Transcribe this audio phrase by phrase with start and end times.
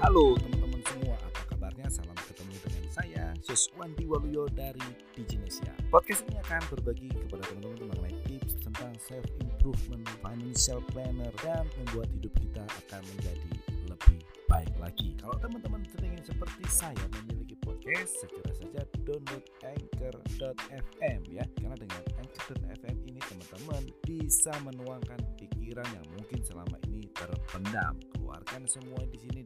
[0.00, 1.84] Halo teman-teman semua, apa kabarnya?
[1.92, 4.80] Salam ketemu dengan saya, Siswandi Waluyo dari
[5.12, 5.76] Diginesia.
[5.92, 12.08] Podcast ini akan berbagi kepada teman-teman mengenai tips tentang self improvement, financial planner, dan membuat
[12.16, 13.52] hidup kita akan menjadi
[13.92, 15.12] lebih baik lagi.
[15.20, 21.44] Kalau teman-teman ingin seperti saya memiliki podcast, segera saja download anchor.fm ya.
[21.60, 28.00] Karena dengan anchor.fm ini teman-teman bisa menuangkan pikiran yang mungkin selama ini terpendam.
[28.16, 29.40] Keluarkan semua di sini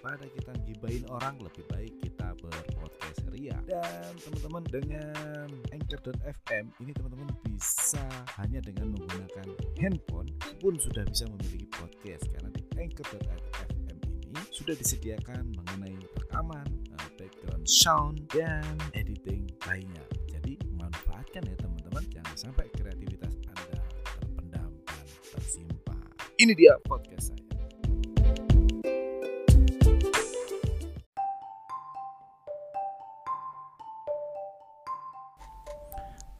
[0.00, 3.52] daripada kita gibain orang, lebih baik kita berpodcast ria.
[3.68, 5.44] Dan teman-teman dengan
[5.76, 8.00] anchor.fm ini teman-teman bisa
[8.40, 15.52] hanya dengan menggunakan handphone pun sudah bisa memiliki podcast karena di anchor.fm ini sudah disediakan
[15.52, 16.64] mengenai rekaman,
[16.96, 18.64] eh, background sound dan
[18.96, 20.00] editing lainnya.
[20.32, 23.84] Jadi manfaatkan ya teman-teman, jangan sampai kreativitas Anda
[24.16, 25.06] terpendam dan
[25.36, 26.08] tersimpan.
[26.40, 27.09] Ini dia podcast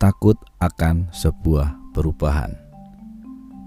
[0.01, 0.33] Takut
[0.65, 2.57] akan sebuah perubahan.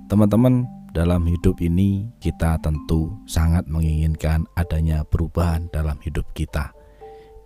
[0.10, 6.74] Teman-teman, dalam hidup ini kita tentu sangat menginginkan adanya perubahan dalam hidup kita.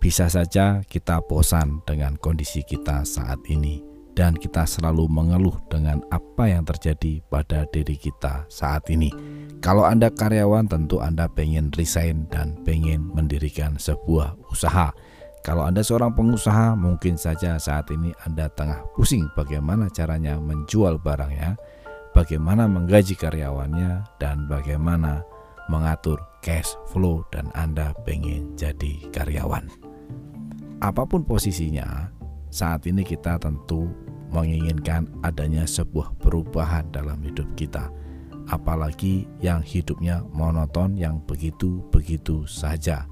[0.00, 3.84] Bisa saja kita bosan dengan kondisi kita saat ini
[4.16, 9.12] dan kita selalu mengeluh dengan apa yang terjadi pada diri kita saat ini.
[9.60, 14.96] Kalau Anda karyawan tentu Anda pengen resign dan pengen mendirikan sebuah usaha.
[15.46, 21.56] Kalau Anda seorang pengusaha, mungkin saja saat ini Anda tengah pusing bagaimana caranya menjual barangnya,
[22.12, 25.22] bagaimana menggaji karyawannya, dan bagaimana
[25.70, 29.68] mengatur cash flow dan Anda pengen jadi karyawan.
[30.78, 32.10] Apa pun posisinya,
[32.48, 33.88] saat ini kita tentu
[34.28, 37.88] menginginkan adanya sebuah perubahan dalam hidup kita.
[38.48, 43.04] Apalagi yang hidupnya monoton yang begitu-begitu saja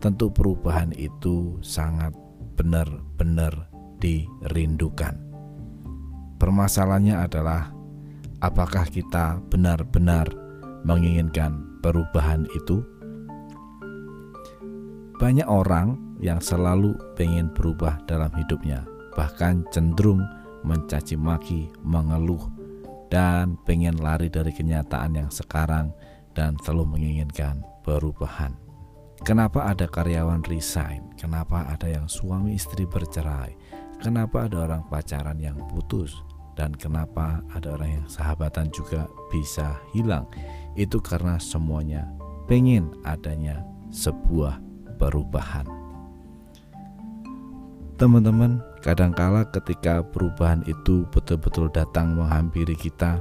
[0.00, 2.12] tentu perubahan itu sangat
[2.56, 3.68] benar-benar
[4.00, 5.16] dirindukan.
[6.36, 7.72] Permasalahannya adalah
[8.44, 10.28] apakah kita benar-benar
[10.84, 12.84] menginginkan perubahan itu?
[15.16, 18.84] Banyak orang yang selalu pengen berubah dalam hidupnya,
[19.16, 20.20] bahkan cenderung
[20.60, 22.52] mencaci maki, mengeluh,
[23.08, 25.94] dan pengen lari dari kenyataan yang sekarang
[26.36, 28.65] dan selalu menginginkan perubahan.
[29.26, 31.10] Kenapa ada karyawan resign?
[31.18, 33.58] Kenapa ada yang suami istri bercerai?
[33.98, 36.14] Kenapa ada orang pacaran yang putus?
[36.54, 40.30] Dan kenapa ada orang yang sahabatan juga bisa hilang?
[40.78, 42.06] Itu karena semuanya
[42.46, 44.62] pengen adanya sebuah
[44.94, 45.66] perubahan.
[47.98, 53.18] Teman-teman, kadangkala ketika perubahan itu betul-betul datang menghampiri kita,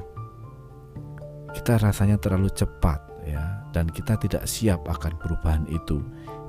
[1.57, 3.65] kita rasanya terlalu cepat ya.
[3.73, 5.99] Dan kita tidak siap akan perubahan itu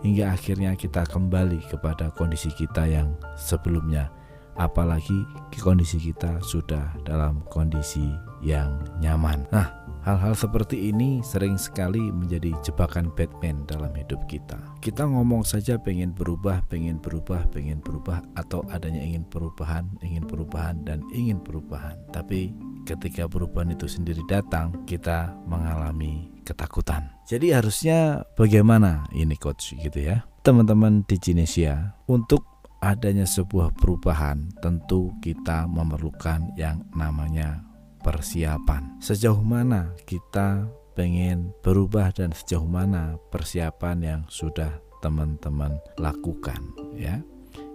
[0.04, 4.12] hingga akhirnya kita kembali kepada kondisi kita yang sebelumnya.
[4.56, 5.24] Apalagi
[5.60, 8.08] kondisi kita sudah dalam kondisi
[8.40, 9.44] yang nyaman.
[9.52, 15.76] Nah hal-hal seperti ini sering sekali menjadi jebakan Batman dalam hidup kita kita ngomong saja
[15.82, 21.98] pengen berubah pengen berubah pengen berubah atau adanya ingin perubahan ingin perubahan dan ingin perubahan
[22.14, 22.54] tapi
[22.86, 27.10] ketika perubahan itu sendiri datang kita mengalami ketakutan.
[27.26, 30.22] Jadi harusnya bagaimana ini coach gitu ya.
[30.46, 32.46] Teman-teman di Genesia, untuk
[32.78, 37.65] adanya sebuah perubahan tentu kita memerlukan yang namanya
[38.06, 39.02] persiapan.
[39.02, 46.62] Sejauh mana kita pengen berubah dan sejauh mana persiapan yang sudah teman-teman lakukan
[46.94, 47.18] ya.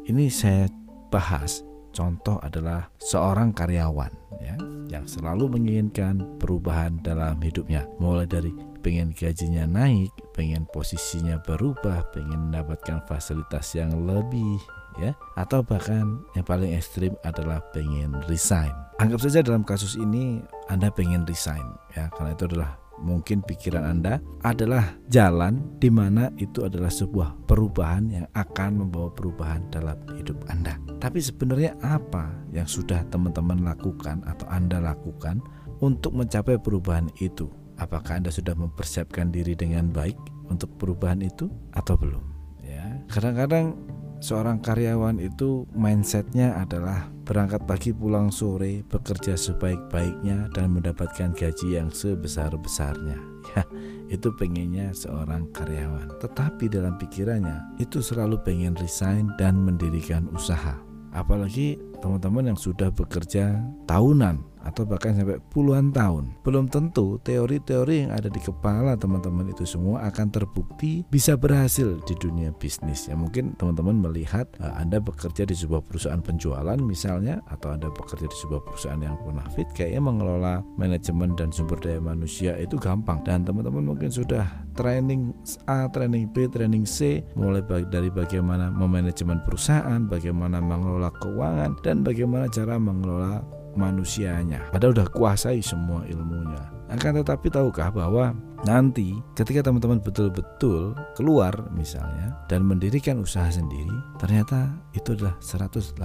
[0.07, 0.71] Ini saya
[1.11, 4.09] bahas contoh adalah seorang karyawan
[4.39, 4.55] ya
[4.87, 12.49] yang selalu menginginkan perubahan dalam hidupnya mulai dari pengen gajinya naik, pengen posisinya berubah, pengen
[12.49, 14.57] mendapatkan fasilitas yang lebih
[14.99, 18.73] ya atau bahkan yang paling ekstrim adalah pengen resign.
[18.99, 21.63] Anggap saja dalam kasus ini Anda pengen resign
[21.95, 28.13] ya karena itu adalah mungkin pikiran Anda adalah jalan di mana itu adalah sebuah perubahan
[28.13, 30.77] yang akan membawa perubahan dalam hidup Anda.
[31.01, 35.41] Tapi sebenarnya apa yang sudah teman-teman lakukan atau Anda lakukan
[35.81, 37.49] untuk mencapai perubahan itu?
[37.81, 40.15] Apakah Anda sudah mempersiapkan diri dengan baik
[40.53, 42.21] untuk perubahan itu atau belum?
[42.61, 43.73] Ya, kadang-kadang
[44.21, 51.89] seorang karyawan itu mindsetnya adalah berangkat pagi pulang sore bekerja sebaik-baiknya dan mendapatkan gaji yang
[51.89, 53.17] sebesar-besarnya.
[53.57, 53.65] Ya
[54.11, 56.19] itu pengennya seorang karyawan.
[56.19, 60.77] Tetapi dalam pikirannya itu selalu pengen resign dan mendirikan usaha.
[61.15, 66.33] Apalagi teman-teman yang sudah bekerja tahunan atau bahkan sampai puluhan tahun.
[66.45, 72.15] Belum tentu teori-teori yang ada di kepala teman-teman itu semua akan terbukti bisa berhasil di
[72.17, 73.09] dunia bisnis.
[73.09, 78.25] Ya mungkin teman-teman melihat uh, Anda bekerja di sebuah perusahaan penjualan misalnya atau Anda bekerja
[78.29, 83.43] di sebuah perusahaan yang bonafit kayaknya mengelola manajemen dan sumber daya manusia itu gampang dan
[83.45, 85.35] teman-teman mungkin sudah training
[85.67, 92.47] A, training B, training C mulai dari bagaimana memanajemen perusahaan, bagaimana mengelola keuangan dan bagaimana
[92.47, 94.71] cara mengelola manusianya.
[94.71, 96.61] Padahal udah kuasai semua ilmunya.
[96.91, 98.35] Akan tetapi tahukah bahwa
[98.67, 105.95] nanti ketika teman-teman betul-betul keluar misalnya dan mendirikan usaha sendiri, ternyata itu adalah 180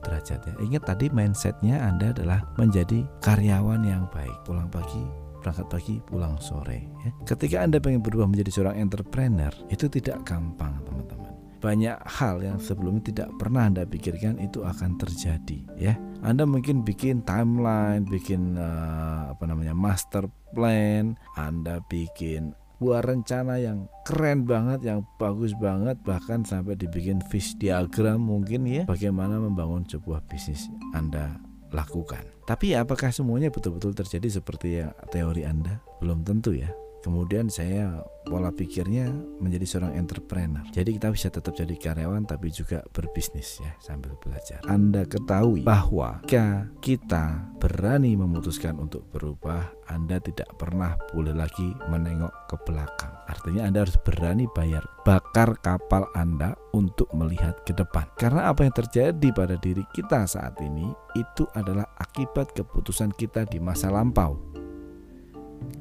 [0.00, 0.54] derajat ya.
[0.64, 4.32] Ingat tadi mindsetnya Anda adalah menjadi karyawan yang baik.
[4.48, 5.04] Pulang pagi
[5.40, 7.10] berangkat pagi pulang sore ya.
[7.28, 11.30] Ketika Anda pengen berubah menjadi seorang entrepreneur, itu tidak gampang, teman-teman
[11.60, 15.94] banyak hal yang sebelumnya tidak pernah Anda pikirkan itu akan terjadi ya.
[16.20, 23.88] Anda mungkin bikin timeline, bikin uh, apa namanya master plan, Anda bikin buah rencana yang
[24.08, 30.24] keren banget, yang bagus banget, bahkan sampai dibikin fish diagram mungkin ya, bagaimana membangun sebuah
[30.28, 31.36] bisnis Anda
[31.72, 32.24] lakukan.
[32.48, 35.78] Tapi apakah semuanya betul-betul terjadi seperti yang teori Anda?
[36.02, 36.72] Belum tentu ya.
[37.00, 39.08] Kemudian saya pola pikirnya
[39.40, 40.62] menjadi seorang entrepreneur.
[40.70, 44.60] Jadi kita bisa tetap jadi karyawan tapi juga berbisnis ya sambil belajar.
[44.68, 52.32] Anda ketahui bahwa jika kita berani memutuskan untuk berubah, Anda tidak pernah boleh lagi menengok
[52.52, 53.12] ke belakang.
[53.26, 58.06] Artinya Anda harus berani bayar bakar kapal Anda untuk melihat ke depan.
[58.14, 60.86] Karena apa yang terjadi pada diri kita saat ini
[61.16, 64.49] itu adalah akibat keputusan kita di masa lampau.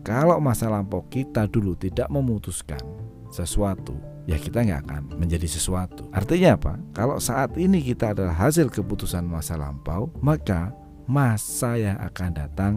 [0.04, 2.80] Kalau masa lampau kita dulu tidak memutuskan
[3.30, 3.94] sesuatu,
[4.26, 6.08] ya kita nggak akan menjadi sesuatu.
[6.14, 6.74] Artinya apa?
[6.94, 10.74] Kalau saat ini kita adalah hasil keputusan masa lampau, maka
[11.10, 12.74] masa yang akan datang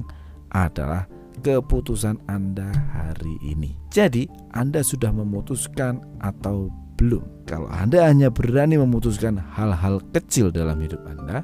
[0.53, 1.09] adalah
[1.41, 3.77] keputusan Anda hari ini.
[3.89, 6.69] Jadi, Anda sudah memutuskan atau
[7.01, 7.49] belum?
[7.49, 11.41] Kalau Anda hanya berani memutuskan hal-hal kecil dalam hidup Anda,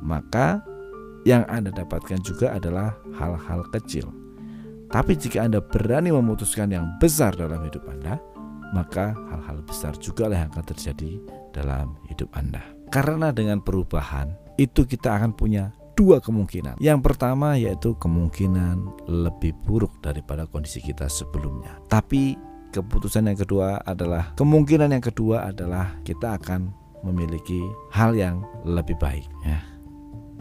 [0.00, 0.64] maka
[1.28, 4.08] yang Anda dapatkan juga adalah hal-hal kecil.
[4.90, 8.18] Tapi jika Anda berani memutuskan yang besar dalam hidup Anda,
[8.74, 11.22] maka hal-hal besar juga yang akan terjadi
[11.54, 12.62] dalam hidup Anda.
[12.90, 16.82] Karena dengan perubahan itu kita akan punya dua kemungkinan.
[16.82, 21.78] Yang pertama yaitu kemungkinan lebih buruk daripada kondisi kita sebelumnya.
[21.86, 22.34] Tapi
[22.74, 26.74] keputusan yang kedua adalah kemungkinan yang kedua adalah kita akan
[27.06, 27.62] memiliki
[27.94, 29.62] hal yang lebih baik ya.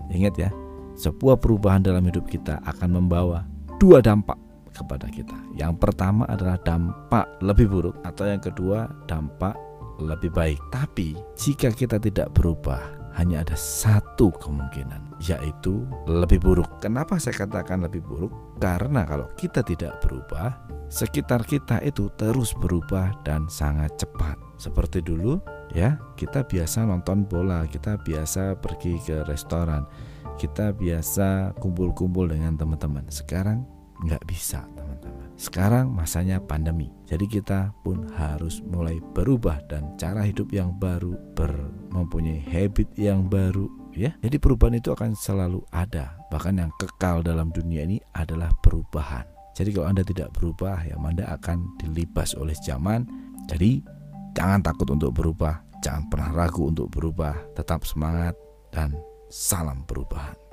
[0.10, 0.50] Ingat ya,
[0.98, 3.46] sebuah perubahan dalam hidup kita akan membawa
[3.80, 4.36] dua dampak
[4.76, 5.36] kepada kita.
[5.56, 9.56] Yang pertama adalah dampak lebih buruk atau yang kedua dampak
[10.04, 10.60] lebih baik.
[10.72, 12.80] Tapi jika kita tidak berubah,
[13.20, 16.70] hanya ada satu kemungkinan, yaitu lebih buruk.
[16.80, 18.32] Kenapa saya katakan lebih buruk?
[18.64, 20.56] Karena kalau kita tidak berubah,
[20.88, 24.40] sekitar kita itu terus berubah dan sangat cepat.
[24.56, 25.40] Seperti dulu,
[25.76, 29.84] ya, kita biasa nonton bola, kita biasa pergi ke restoran,
[30.40, 33.04] kita biasa kumpul-kumpul dengan teman-teman.
[33.12, 33.68] Sekarang
[34.08, 35.28] nggak bisa teman-teman.
[35.36, 41.52] Sekarang masanya pandemi, jadi kita pun harus mulai berubah dan cara hidup yang baru, ber
[41.92, 44.16] mempunyai habit yang baru, ya.
[44.24, 46.16] Jadi perubahan itu akan selalu ada.
[46.32, 49.28] Bahkan yang kekal dalam dunia ini adalah perubahan.
[49.56, 53.04] Jadi kalau Anda tidak berubah, ya Anda akan dilibas oleh zaman.
[53.52, 53.84] Jadi
[54.36, 58.36] jangan takut untuk berubah, jangan pernah ragu untuk berubah, tetap semangat
[58.72, 58.96] dan
[59.30, 60.49] salam perubahan.